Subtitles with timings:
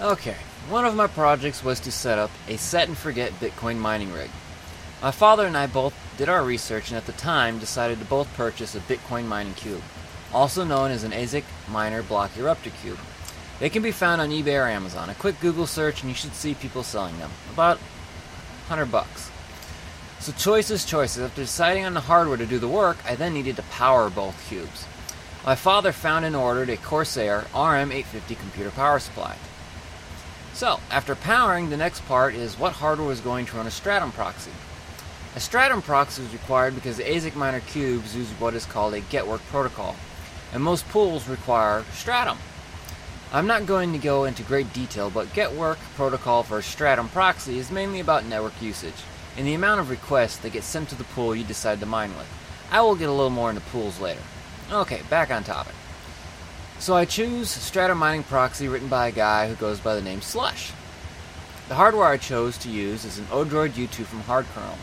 [0.00, 0.34] Okay,
[0.68, 4.28] one of my projects was to set up a set and forget Bitcoin mining rig.
[5.00, 8.34] My father and I both did our research and at the time decided to both
[8.34, 9.82] purchase a Bitcoin mining cube,
[10.32, 12.98] also known as an ASIC miner block Erupter cube.
[13.60, 15.10] They can be found on eBay or Amazon.
[15.10, 17.30] A quick Google search and you should see people selling them.
[17.52, 17.78] About
[18.66, 19.30] 100 bucks.
[20.18, 21.22] So choices, choices.
[21.22, 24.44] After deciding on the hardware to do the work, I then needed to power both
[24.48, 24.86] cubes.
[25.46, 29.36] My father found and ordered a Corsair RM850 computer power supply.
[30.54, 34.12] So, after powering, the next part is what hardware is going to run a Stratum
[34.12, 34.52] proxy.
[35.34, 39.00] A Stratum proxy is required because the ASIC miner cubes use what is called a
[39.00, 39.96] GetWork protocol,
[40.52, 42.38] and most pools require Stratum.
[43.32, 47.58] I'm not going to go into great detail, but GetWork protocol for a Stratum proxy
[47.58, 49.02] is mainly about network usage
[49.36, 52.16] and the amount of requests that get sent to the pool you decide to mine
[52.16, 52.28] with.
[52.70, 54.22] I will get a little more into pools later.
[54.70, 55.74] Okay, back on topic.
[56.78, 60.20] So I choose Stratum Mining Proxy written by a guy who goes by the name
[60.20, 60.72] Slush.
[61.68, 64.76] The hardware I chose to use is an Odroid U2 from Hardkernel.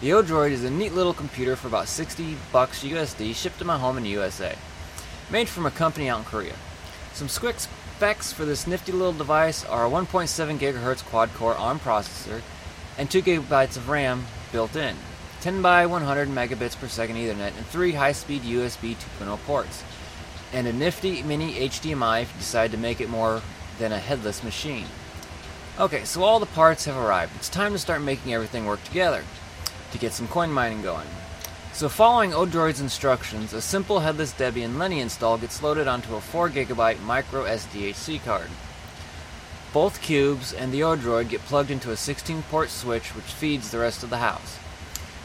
[0.00, 3.78] The Odroid is a neat little computer for about 60 bucks USD shipped to my
[3.78, 4.56] home in the USA.
[5.30, 6.54] Made from a company out in Korea.
[7.12, 11.78] Some quick specs for this nifty little device are a 1.7 GHz quad core ARM
[11.78, 12.40] processor
[12.98, 14.96] and 2 GB of RAM built in,
[15.42, 19.84] 10 by 100 megabits per second Ethernet, and 3 high speed USB 2.0 ports
[20.54, 23.42] and a nifty mini HDMI decide to make it more
[23.80, 24.86] than a headless machine.
[25.80, 27.34] Okay, so all the parts have arrived.
[27.34, 29.24] It's time to start making everything work together
[29.90, 31.08] to get some coin mining going.
[31.72, 37.02] So following Odroid's instructions, a simple headless Debian Lenny install gets loaded onto a 4GB
[37.02, 38.48] micro SDHC card.
[39.72, 44.04] Both cubes and the Odroid get plugged into a 16-port switch which feeds the rest
[44.04, 44.60] of the house.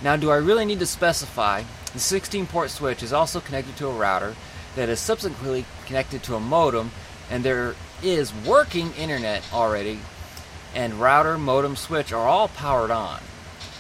[0.02, 1.62] Now do I really need to specify,
[1.94, 4.34] the 16-port switch is also connected to a router
[4.76, 6.92] that is subsequently connected to a modem,
[7.30, 10.00] and there is working internet already,
[10.74, 13.20] and router, modem, switch are all powered on.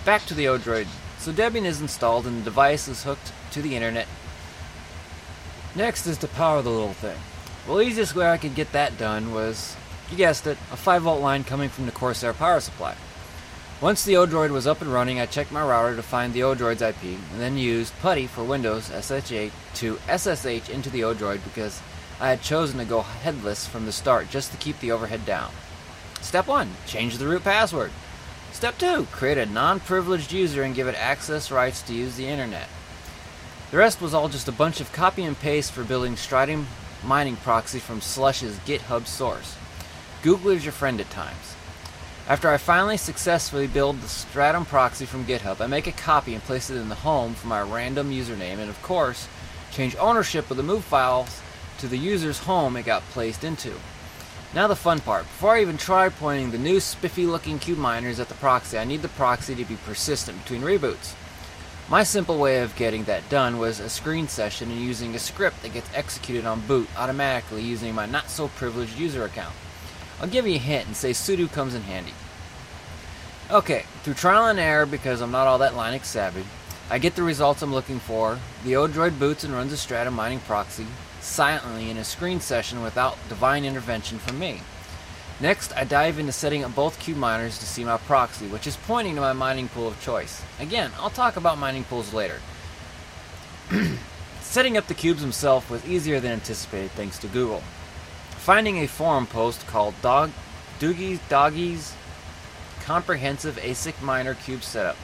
[0.05, 0.87] Back to the Odroid.
[1.19, 4.07] So Debian is installed and the device is hooked to the internet.
[5.75, 7.17] Next is to power the little thing.
[7.67, 9.75] Well, easiest way I could get that done was,
[10.09, 12.95] you guessed it, a 5 volt line coming from the Corsair power supply.
[13.81, 16.81] Once the Odroid was up and running, I checked my router to find the Odroid's
[16.81, 21.81] IP, and then used PuTTY for Windows SSH to SSH into the Odroid because
[22.19, 25.51] I had chosen to go headless from the start just to keep the overhead down.
[26.19, 27.91] Step 1 Change the root password.
[28.51, 32.27] Step 2 Create a non privileged user and give it access rights to use the
[32.27, 32.67] internet.
[33.71, 36.67] The rest was all just a bunch of copy and paste for building Stratum
[37.01, 39.55] mining proxy from Slush's GitHub source.
[40.21, 41.55] Google is your friend at times.
[42.29, 46.43] After I finally successfully build the Stratum proxy from GitHub, I make a copy and
[46.43, 49.27] place it in the home for my random username, and of course,
[49.71, 51.41] change ownership of the move files
[51.79, 53.73] to the user's home it got placed into.
[54.53, 55.23] Now the fun part.
[55.23, 58.85] Before I even try pointing the new spiffy looking cube miners at the proxy, I
[58.85, 61.15] need the proxy to be persistent between reboots.
[61.89, 65.63] My simple way of getting that done was a screen session and using a script
[65.63, 69.55] that gets executed on boot automatically using my not so privileged user account.
[70.21, 72.13] I'll give you a hint and say sudo comes in handy.
[73.49, 76.43] Okay, through trial and error because I'm not all that Linux savvy,
[76.91, 78.39] I get the results I'm looking for.
[78.63, 80.87] The Odroid boots and runs a Stratum mining proxy
[81.21, 84.61] silently in a screen session without divine intervention from me.
[85.39, 88.75] Next, I dive into setting up both cube miners to see my proxy, which is
[88.75, 90.43] pointing to my mining pool of choice.
[90.59, 92.41] Again, I'll talk about mining pools later.
[94.41, 97.63] setting up the cubes himself was easier than anticipated thanks to Google
[98.49, 100.31] finding a forum post called Dog
[100.79, 101.93] Doogie's Doggies
[102.81, 104.97] Comprehensive ASIC Miner Cube Setup.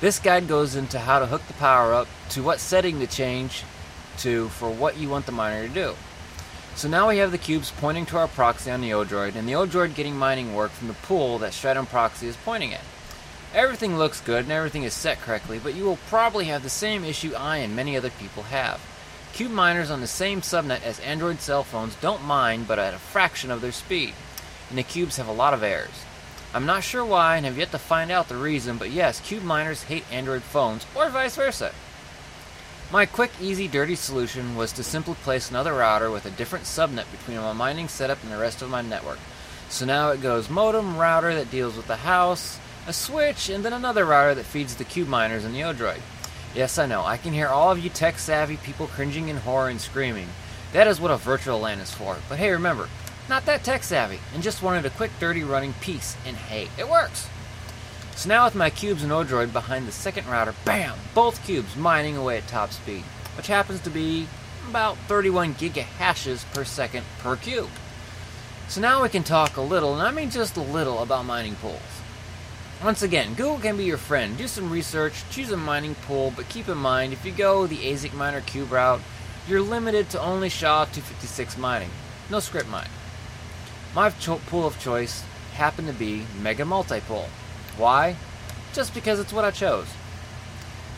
[0.00, 3.64] This guide goes into how to hook the power up, to what setting to change
[4.20, 5.94] to for what you want the miner to do.
[6.74, 9.52] So now we have the cubes pointing to our proxy on the Odroid, and the
[9.52, 12.80] Odroid getting mining work from the pool that Stratum Proxy is pointing at.
[13.52, 17.04] Everything looks good and everything is set correctly, but you will probably have the same
[17.04, 18.80] issue I and many other people have.
[19.32, 22.98] Cube miners on the same subnet as Android cell phones don't mine, but at a
[22.98, 24.14] fraction of their speed,
[24.68, 26.04] and the cubes have a lot of errors.
[26.54, 29.44] I'm not sure why and have yet to find out the reason, but yes, cube
[29.44, 31.72] miners hate Android phones, or vice versa.
[32.90, 37.10] My quick, easy, dirty solution was to simply place another router with a different subnet
[37.10, 39.18] between my mining setup and the rest of my network.
[39.68, 43.74] So now it goes modem, router that deals with the house, a switch, and then
[43.74, 46.00] another router that feeds the cube miners and the Odroid.
[46.54, 47.04] Yes, I know.
[47.04, 50.28] I can hear all of you tech savvy people cringing in horror and screaming.
[50.72, 52.16] That is what a virtual LAN is for.
[52.28, 52.88] But hey, remember,
[53.28, 56.88] not that tech savvy, and just wanted a quick, dirty running piece, and hey, it
[56.88, 57.28] works!
[58.16, 60.96] So now with my cubes and Odroid behind the second router, bam!
[61.14, 63.04] Both cubes mining away at top speed,
[63.36, 64.26] which happens to be
[64.68, 67.70] about 31 gigahashes per second per cube.
[68.68, 71.54] So now we can talk a little, and I mean just a little, about mining
[71.56, 71.97] pools.
[72.82, 74.38] Once again, Google can be your friend.
[74.38, 77.78] Do some research, choose a mining pool, but keep in mind if you go the
[77.78, 79.00] ASIC Miner Cube route,
[79.48, 81.90] you're limited to only SHA-256 mining,
[82.30, 82.88] no scrypt mine.
[83.96, 87.26] My cho- pool of choice happened to be Mega Multipool.
[87.76, 88.14] Why?
[88.72, 89.88] Just because it's what I chose.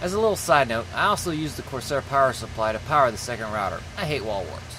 [0.03, 3.17] As a little side note, I also used the Corsair power supply to power the
[3.17, 3.81] second router.
[3.97, 4.76] I hate Wallworks.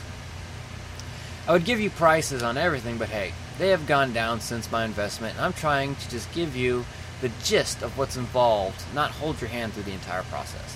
[1.47, 4.86] I would give you prices on everything, but hey, they have gone down since my
[4.86, 6.84] investment, and I'm trying to just give you
[7.22, 10.75] the gist of what's involved, not hold your hand through the entire process.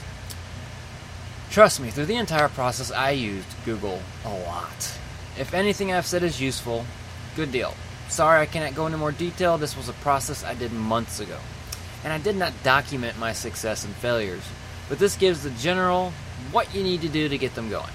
[1.50, 5.00] Trust me, through the entire process, I used Google a lot.
[5.36, 6.86] If anything I've said is useful,
[7.36, 7.74] good deal.
[8.08, 11.40] Sorry I cannot go into more detail, this was a process I did months ago.
[12.04, 14.44] And I did not document my success and failures,
[14.90, 16.14] but this gives the general
[16.52, 17.90] what you need to do to get them going.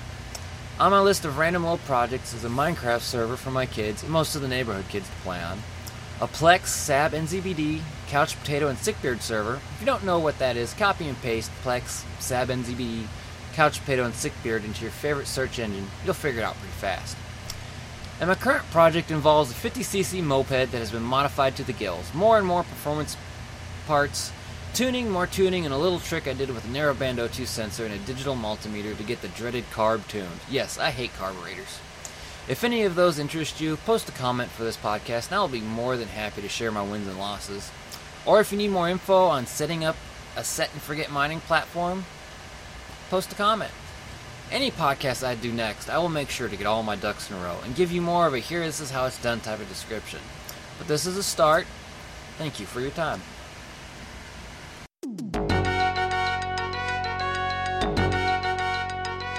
[0.78, 4.10] On my list of random old projects is a Minecraft server for my kids, and
[4.10, 5.58] most of the neighborhood kids to play on,
[6.20, 9.56] a Plex, SABnzbd, Couch Potato, and Sickbeard server.
[9.74, 13.06] If you don't know what that is, copy and paste Plex, SABnzbd,
[13.54, 15.86] Couch Potato, and Sickbeard into your favorite search engine.
[16.04, 17.16] You'll figure it out pretty fast.
[18.20, 22.12] And my current project involves a 50cc moped that has been modified to the gills.
[22.12, 23.16] More and more performance
[23.86, 24.30] parts,
[24.74, 27.94] tuning, more tuning, and a little trick I did with a narrowband O2 sensor and
[27.94, 30.40] a digital multimeter to get the dreaded carb tuned.
[30.50, 31.80] Yes, I hate carburetors.
[32.48, 35.60] If any of those interest you, post a comment for this podcast and I'll be
[35.60, 37.70] more than happy to share my wins and losses.
[38.26, 39.96] Or if you need more info on setting up
[40.36, 42.04] a set and forget mining platform,
[43.08, 43.72] post a comment.
[44.50, 47.36] Any podcast I do next, I will make sure to get all my ducks in
[47.36, 49.60] a row and give you more of a here this is how it's done type
[49.60, 50.20] of description.
[50.78, 51.66] But this is a start.
[52.36, 53.22] Thank you for your time.